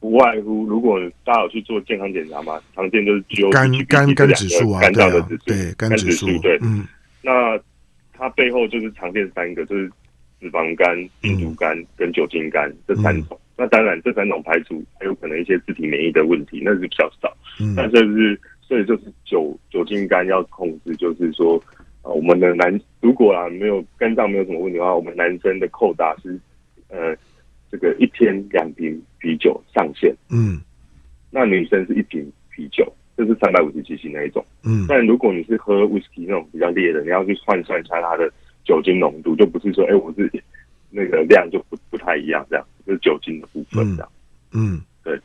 [0.00, 6.86] 不外乎如果大家有去做健康检查嘛，常见就是 GOT, 肝肝肝指数啊，肝脏的指数，对肝指数，对，嗯，
[7.22, 7.58] 那
[8.12, 9.90] 它背后就是常见三个，就是
[10.40, 13.36] 脂肪肝、病毒肝跟酒精肝这三种。
[13.36, 13.44] 嗯。
[13.60, 17.36] 那当然，这三种排除还有可能一些自体免疫的问题，那是比较少。
[17.60, 21.60] 嗯，但是是所以就是酒酒精肝要控制，就是说，
[22.02, 26.38] 呃，我们的男如果啊没有肝脏没有什么问题的话，我们男生的扣打是
[26.88, 27.16] 呃
[27.70, 30.14] 这个一天两瓶啤酒上限。
[30.30, 30.60] 嗯，
[31.30, 34.44] 那女生是一瓶啤酒，就是三百五十 cc 那一种。
[34.64, 38.30] 嗯，但如果你是喝威士忌那种比较烈的，你要去换算一下它的
[38.64, 40.30] 酒精浓度，就不是说哎我是
[40.90, 42.66] 那个量就不不太一样这样。
[42.86, 44.10] 就是酒精的部分这样，
[44.52, 45.20] 嗯，对，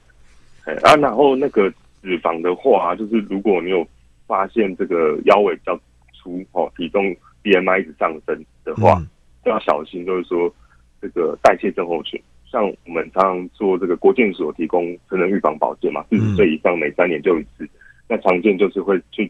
[0.65, 3.87] 哎啊，然后那个脂肪的话，就是如果你有
[4.27, 5.79] 发现这个腰围比较
[6.13, 9.01] 粗哦，体重 BMI 一直上升的话，
[9.45, 10.53] 就要小心，就是说
[11.01, 12.21] 这个代谢症候群。
[12.53, 17.67] 像我们常常做这个国健所提供成人预防保健嘛，四十岁以上每三年就一次，
[18.07, 19.29] 那常见就是会去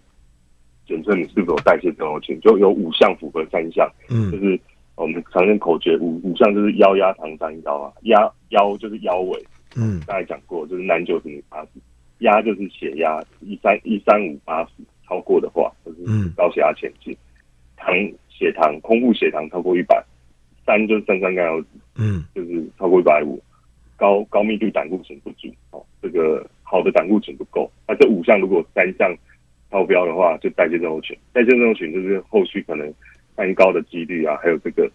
[0.86, 4.60] 检测你是否有代谢症候群，就有五项符合三项，嗯，就是。
[4.96, 9.44] 我们常见口诀五五项就是腰压糖三高啊，压腰就是腰围，
[9.76, 11.70] 嗯，刚才讲过就是男九十女八十，
[12.20, 14.70] 压就是血压一三一三五八十
[15.08, 17.18] 超过的话就是高血压前进，
[17.76, 17.92] 糖
[18.30, 20.00] 血糖空腹血糖超过一百，
[20.64, 23.42] 三就是三酸甘油酯，嗯，就是超过一百五，
[23.96, 29.16] 高高密度胆固醇不足哦，这个好的胆固醇不够，那这五项如果三项
[29.72, 32.94] 超标的话，就代谢症候群，代谢症候群就是后续可能。
[33.36, 34.88] 三高的几率啊，还有这个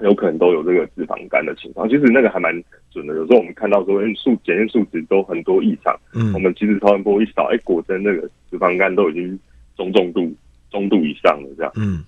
[0.00, 1.88] 有可能都有这个脂肪肝的情况。
[1.88, 2.54] 其实那个还蛮
[2.88, 3.12] 准的。
[3.16, 9.36] 有时候我们看到说，数检验数值都很多异常，嗯，我们其实超声波一扫，哎、欸，果真那个脂肪肝都已经
[9.76, 10.32] 中重度、
[10.70, 11.72] 中度以上了，这样。
[11.74, 12.07] 嗯，对。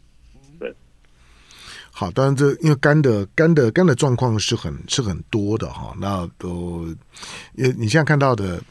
[1.90, 5.94] 好，当然这因为肝的肝的肝的状况是很是很多的哈。
[5.98, 6.86] 那都，
[7.54, 8.62] 因为你现在看到的。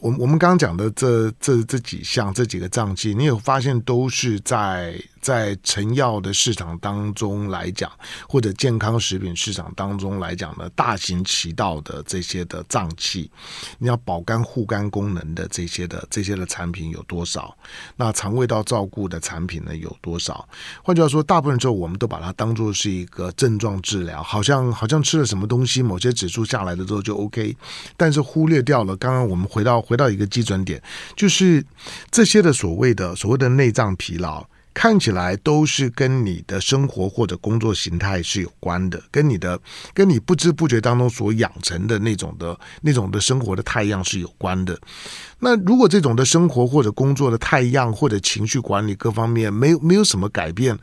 [0.00, 7.90] 我我们刚刚讲的这这这几项这几个脏器，你有发现都是在在成药的市场当中来讲，
[8.28, 13.30] 或者健康食品市场当中来讲呢，大行其道的这些的脏器，
[13.78, 17.56] 你要保肝护肝功能的这些的这些的产品有多少？
[17.96, 20.48] 那肠胃道照顾的产品呢有多少？
[20.82, 27.56] 换句话说，大部分时候我们都把它当做是一个症状治疗，好像好像吃了什么东西，某些指数下来的之后就 OK，
[27.96, 30.82] 但是忽略掉了刚刚我们回到回到一个基准点，
[31.16, 31.64] 就是
[32.10, 34.46] 这些的所谓的所谓的内脏疲劳。
[34.80, 39.60] 看起来都是跟你的生活或者工作形态是有关的，跟你的
[39.92, 44.78] 跟你不知不觉当中所养成的那种的那种的生活的太阳是有关的。
[45.40, 50.78] 那如果这种的生活或者工作的太阳或者情绪管理各方面没有没有什么改变，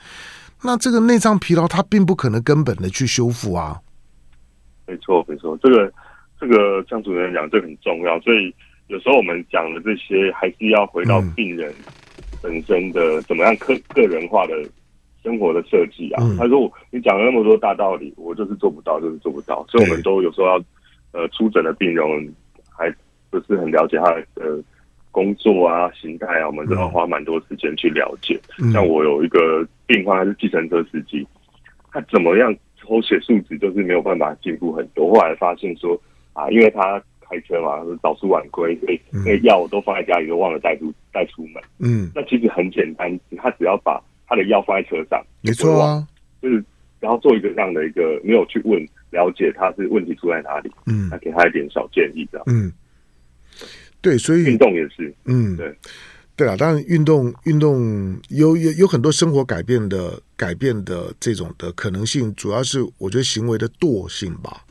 [0.62, 3.80] 那这个内脏疲劳它并不可能根本的去修复啊。
[4.86, 5.90] 没错，没错，这个
[6.38, 8.20] 这个像主持人讲，这很重要。
[8.20, 8.54] 所以
[8.88, 11.72] 有时候我们讲的这些，还是要回到病人。
[11.72, 11.94] 嗯
[12.42, 14.54] 本身的怎么样个个人化的
[15.24, 16.24] 生活的设计啊？
[16.24, 20.64] 嗯、他说：“你讲了那么多大道理，我就是做不到，就是做不到。”所以，我们都有时候要
[21.12, 22.34] 呃出诊的病人
[22.70, 22.94] 还
[23.30, 24.64] 不是很了解他的
[25.12, 28.40] 工作啊、形态啊，我们都要花蛮多时间去了解。
[28.60, 31.26] 嗯、像我有一个病患，他是计程车司机，
[31.92, 35.14] 他怎么样抽血数值就是没有办法进步很多。
[35.14, 36.00] 后来发现说
[36.34, 37.02] 啊，因为他。
[37.30, 41.62] 开车嘛，早出晚归，所以那个药都放在家里，都忘了带出带出门。
[41.80, 46.08] 嗯，那其实很简单，他只要把他的药放在车上，没错啊，
[46.42, 46.64] 就是
[47.00, 52.44] 然后做一个这样的一个没有去问了解他是问题出在哪里，嗯，那给他一点小建议这样。
[52.48, 52.72] 嗯，
[54.02, 55.76] 对，所以运动也是，嗯，对，
[56.36, 64.62] 对啊，当然运动运动有有有很多生活改变的改变的这种的可能性，主要是我觉得行为的惰性吧。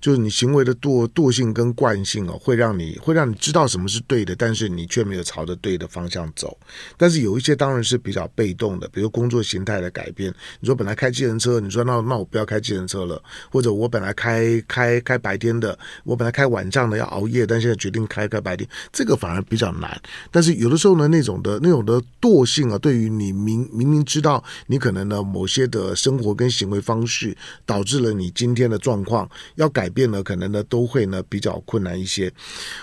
[0.00, 6.56] 就是你行为的惰惰性跟惯性哦，会让你会让你知道什么是对的，但是你却没有朝着对的方向走。
[6.96, 10.32] 但是有一些当然是比较被动的，比如工作形态的改变。
[10.60, 20.00] 你说本来开计程车，你说那那我不要开计程车了，或者我本来开开开白天的，我本来开晚上的要熬夜，但现在决定开开白天，这个反而比较难。
[20.30, 27.36] 但是有的时候呢，那种的那种的惰性啊，对于你明明明知道你可能呢某些的生活跟行为方式
[27.66, 32.32] 导致了你今天的状况要改变了，可能呢都会呢比较困难一些。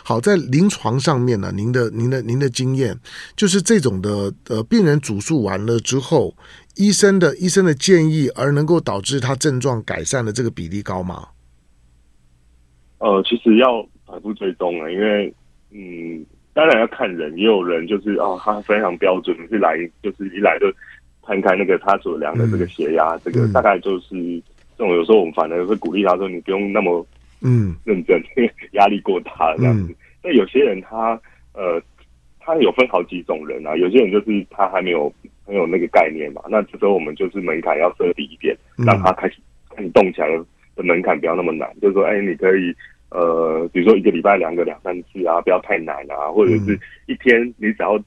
[0.04, 2.98] 好，在临床上面呢，您的您的您的经验，
[3.36, 6.36] 就是这种的呃病人主诉完了之后，
[6.76, 11.28] 医生的医生的建议而能够导致他症状改善的这个比例高吗？
[13.00, 15.34] 呃，其实要反复追踪啊，因为
[15.72, 20.66] 嗯，当然要看人，也有人就是哦，他非常标准，是来就是一来就
[21.22, 24.16] 摊开那个他所量的这个血压，嗯、这个大概就是。
[24.16, 24.44] 嗯
[24.78, 27.06] 这种有时候我们反而会鼓励他说：“你不用那么
[27.42, 31.20] 嗯认真，因为压力过大这样子。”那有些人他
[31.54, 31.82] 呃，
[32.40, 33.76] 他有分好几种人啊。
[33.76, 35.12] 有些人就是他还没有
[35.48, 36.44] 没有那个概念嘛。
[36.48, 38.56] 那这时候我们就是门槛要设低一点，
[38.86, 39.38] 让他开始
[39.76, 40.30] 开始动起来
[40.76, 41.68] 的门槛不要那么难。
[41.82, 42.72] 就是说，哎，你可以
[43.10, 47.98] 呃，比如说一个礼拜量个两三次啊，不要太难啊，或者是一天你只要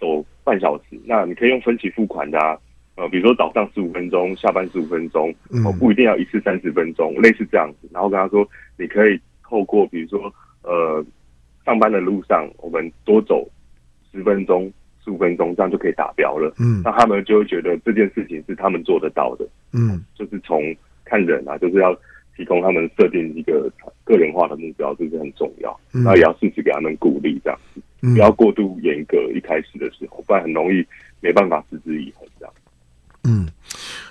[0.00, 2.58] 走半小时，那你可以用分期付款的啊。
[2.98, 5.32] 呃，比如说早上十五分钟，下班十五分钟，
[5.64, 7.88] 哦，不一定要一次三十分钟，类似这样子。
[7.92, 8.46] 然后跟他说，
[8.76, 10.34] 你可以透过比如说，
[10.64, 11.04] 呃，
[11.64, 13.48] 上班的路上，我们多走
[14.10, 14.68] 十分钟、
[15.04, 16.52] 十五分钟，这样就可以达标了。
[16.58, 19.46] 嗯，那他们就会觉得这件事情是他们做得到的。
[19.72, 20.74] 嗯，就是从
[21.04, 21.96] 看人啊，就是要
[22.36, 23.70] 提供他们设定一个
[24.02, 25.78] 个人化的目标，这是很重要。
[25.92, 27.80] 那也要适时给他们鼓励，这样子，
[28.12, 30.84] 不要过度严格，一开始的时候，不然很容易
[31.20, 32.52] 没办法持之以恒这样。
[33.24, 33.48] 嗯，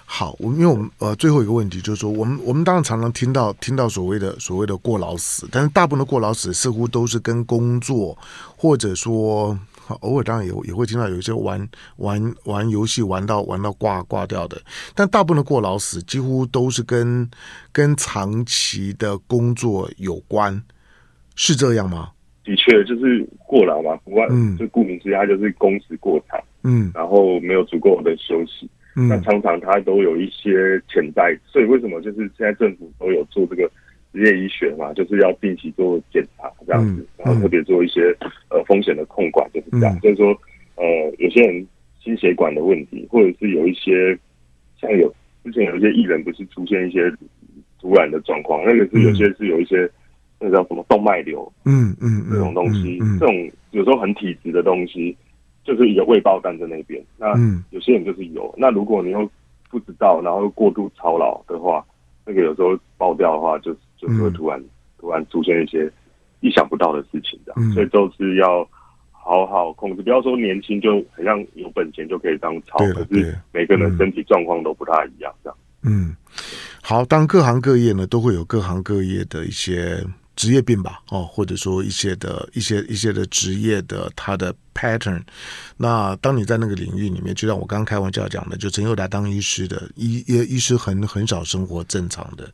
[0.05, 8.18] 好，我因为我们呃最后一个问题就是说，我们我们当然常常听到听到所谓的所谓的过劳死，但是大部分的过劳死似乎都是跟工作
[8.55, 9.58] 或者说
[10.01, 14.62] 偶尔当然也也会听到有一些玩玩玩游戏玩到玩到挂挂掉的，
[14.93, 17.28] 但大部分的过劳死几乎都是跟
[17.72, 20.62] 跟长期的工作有关，
[21.36, 22.12] 是这样吗？
[22.43, 28.70] 的确，就是过劳嘛，不过嗯，就顾名思义，它就是工时过长，嗯，然后没有足够的休息。
[28.99, 33.70] 嗯那常常他都有一些潜在，所以为什么就是现在政府都有做这个
[34.11, 38.01] 职业医学嘛，就是要定期做检查这样子，然后特别做一些
[38.49, 39.95] 呃风险的控管，就是这样。
[39.99, 40.30] 就是说，
[40.78, 40.84] 呃，
[41.20, 41.68] 有些人
[42.03, 44.18] 心血管的问题，或者是有一些
[44.82, 45.13] 像有
[45.43, 47.01] 之前有一些艺人不是出现一些
[47.80, 49.88] 突然的状况，那个是有些是有一些
[50.39, 55.15] 那个叫什么动脉瘤，嗯嗯，这种东西，这种有时候很体质的东西。
[55.68, 57.34] 就是一个未爆弹在那边，那
[57.72, 58.55] 有些人就是有。
[58.57, 59.30] 那如果你又
[59.70, 61.86] 不知道，然后又过度操劳的话，
[62.26, 64.63] 那个有时候爆掉的话，就就是会突然
[64.97, 65.91] 突然出现一些
[66.39, 67.72] 意想不到的事情，这样。
[67.74, 68.63] 所以都是要
[69.11, 70.01] 好好好控制。
[70.01, 75.57] 不要说年轻就好像有本钱就可以当超，可是每个人身体状况都不太一样，这样。
[75.84, 76.15] 嗯，
[76.82, 80.01] 好，当各行各业呢都会有各行各业的一些。
[80.38, 85.22] 职业病吧，哦，或者说一些的一些一些的职业的它的 pattern。
[85.78, 92.48] 那当你在那个领域里面，就像我刚刚开玩笑讲的，就陈友达当医师的医医医师很很少生活正常的。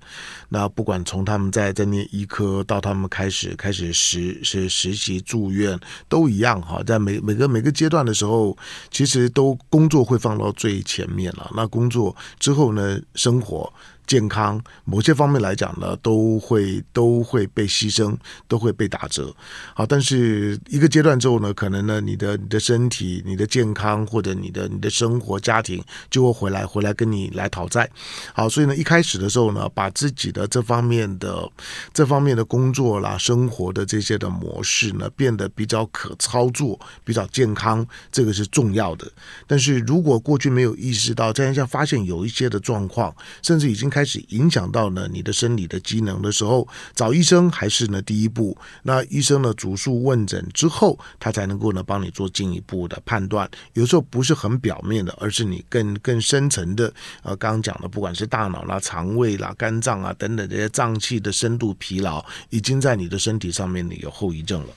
[0.48, 8.58] 那不管从他们在在念医科到他们开始开始实实实习住院都一样哈，在每每个每个阶段的时候，
[8.90, 11.52] 其实都工作会放到最前面了。
[11.56, 13.72] 那工作之后呢，生活。
[14.06, 18.14] 健康某些方面来讲呢，都会都会被牺牲，
[18.50, 19.34] 都会被打折。
[19.74, 27.90] 好，但是一个阶段之后呢，可能呢，你你的你的身体、你的健康或者你的你的生活、家庭就会回来回来跟你来讨债。
[28.34, 31.50] 好，所以呢，一开始的时候呢，把自己的这方面的
[31.94, 39.10] 这方面的工作啦、生活的这些的模式呢，变得比较可操作、比较健康，这个是重要的。
[39.48, 43.94] 但是如果过去没有意识到，这样像发现有一些的状况，甚至已经。
[43.94, 48.58] 开始影响到呢你的生理的机能的时候，找医生还是呢第一步。
[48.82, 53.50] 那医生呢主诉问诊之后，他才能够呢帮你做进一步的判断。
[53.74, 56.94] 有时候不是很表面的，而是你更更深层的。
[57.22, 64.68] 呃，刚刚讲的，不管是大脑啦、肠胃啦、肝脏啊等等这些脏器的深度疲劳，已经在你的身体上面呢有后遗症了。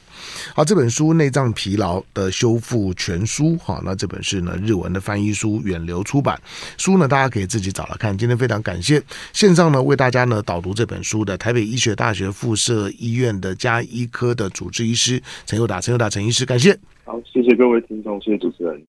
[0.54, 6.40] 好，这本书《内脏疲劳的修复全书》哈，那这本是呢日文的翻译书，远流出版。
[6.78, 8.16] 书呢大家可以自己找来看。
[8.16, 9.02] 今天非常感谢
[9.34, 16.78] 线上呢为大家呢导读这本书的台北医学大学附设医院的家医科的主治医师陈友达，陈友达陈医师，感谢。
[17.06, 18.82] 好，谢谢各位听众，谢谢主持人。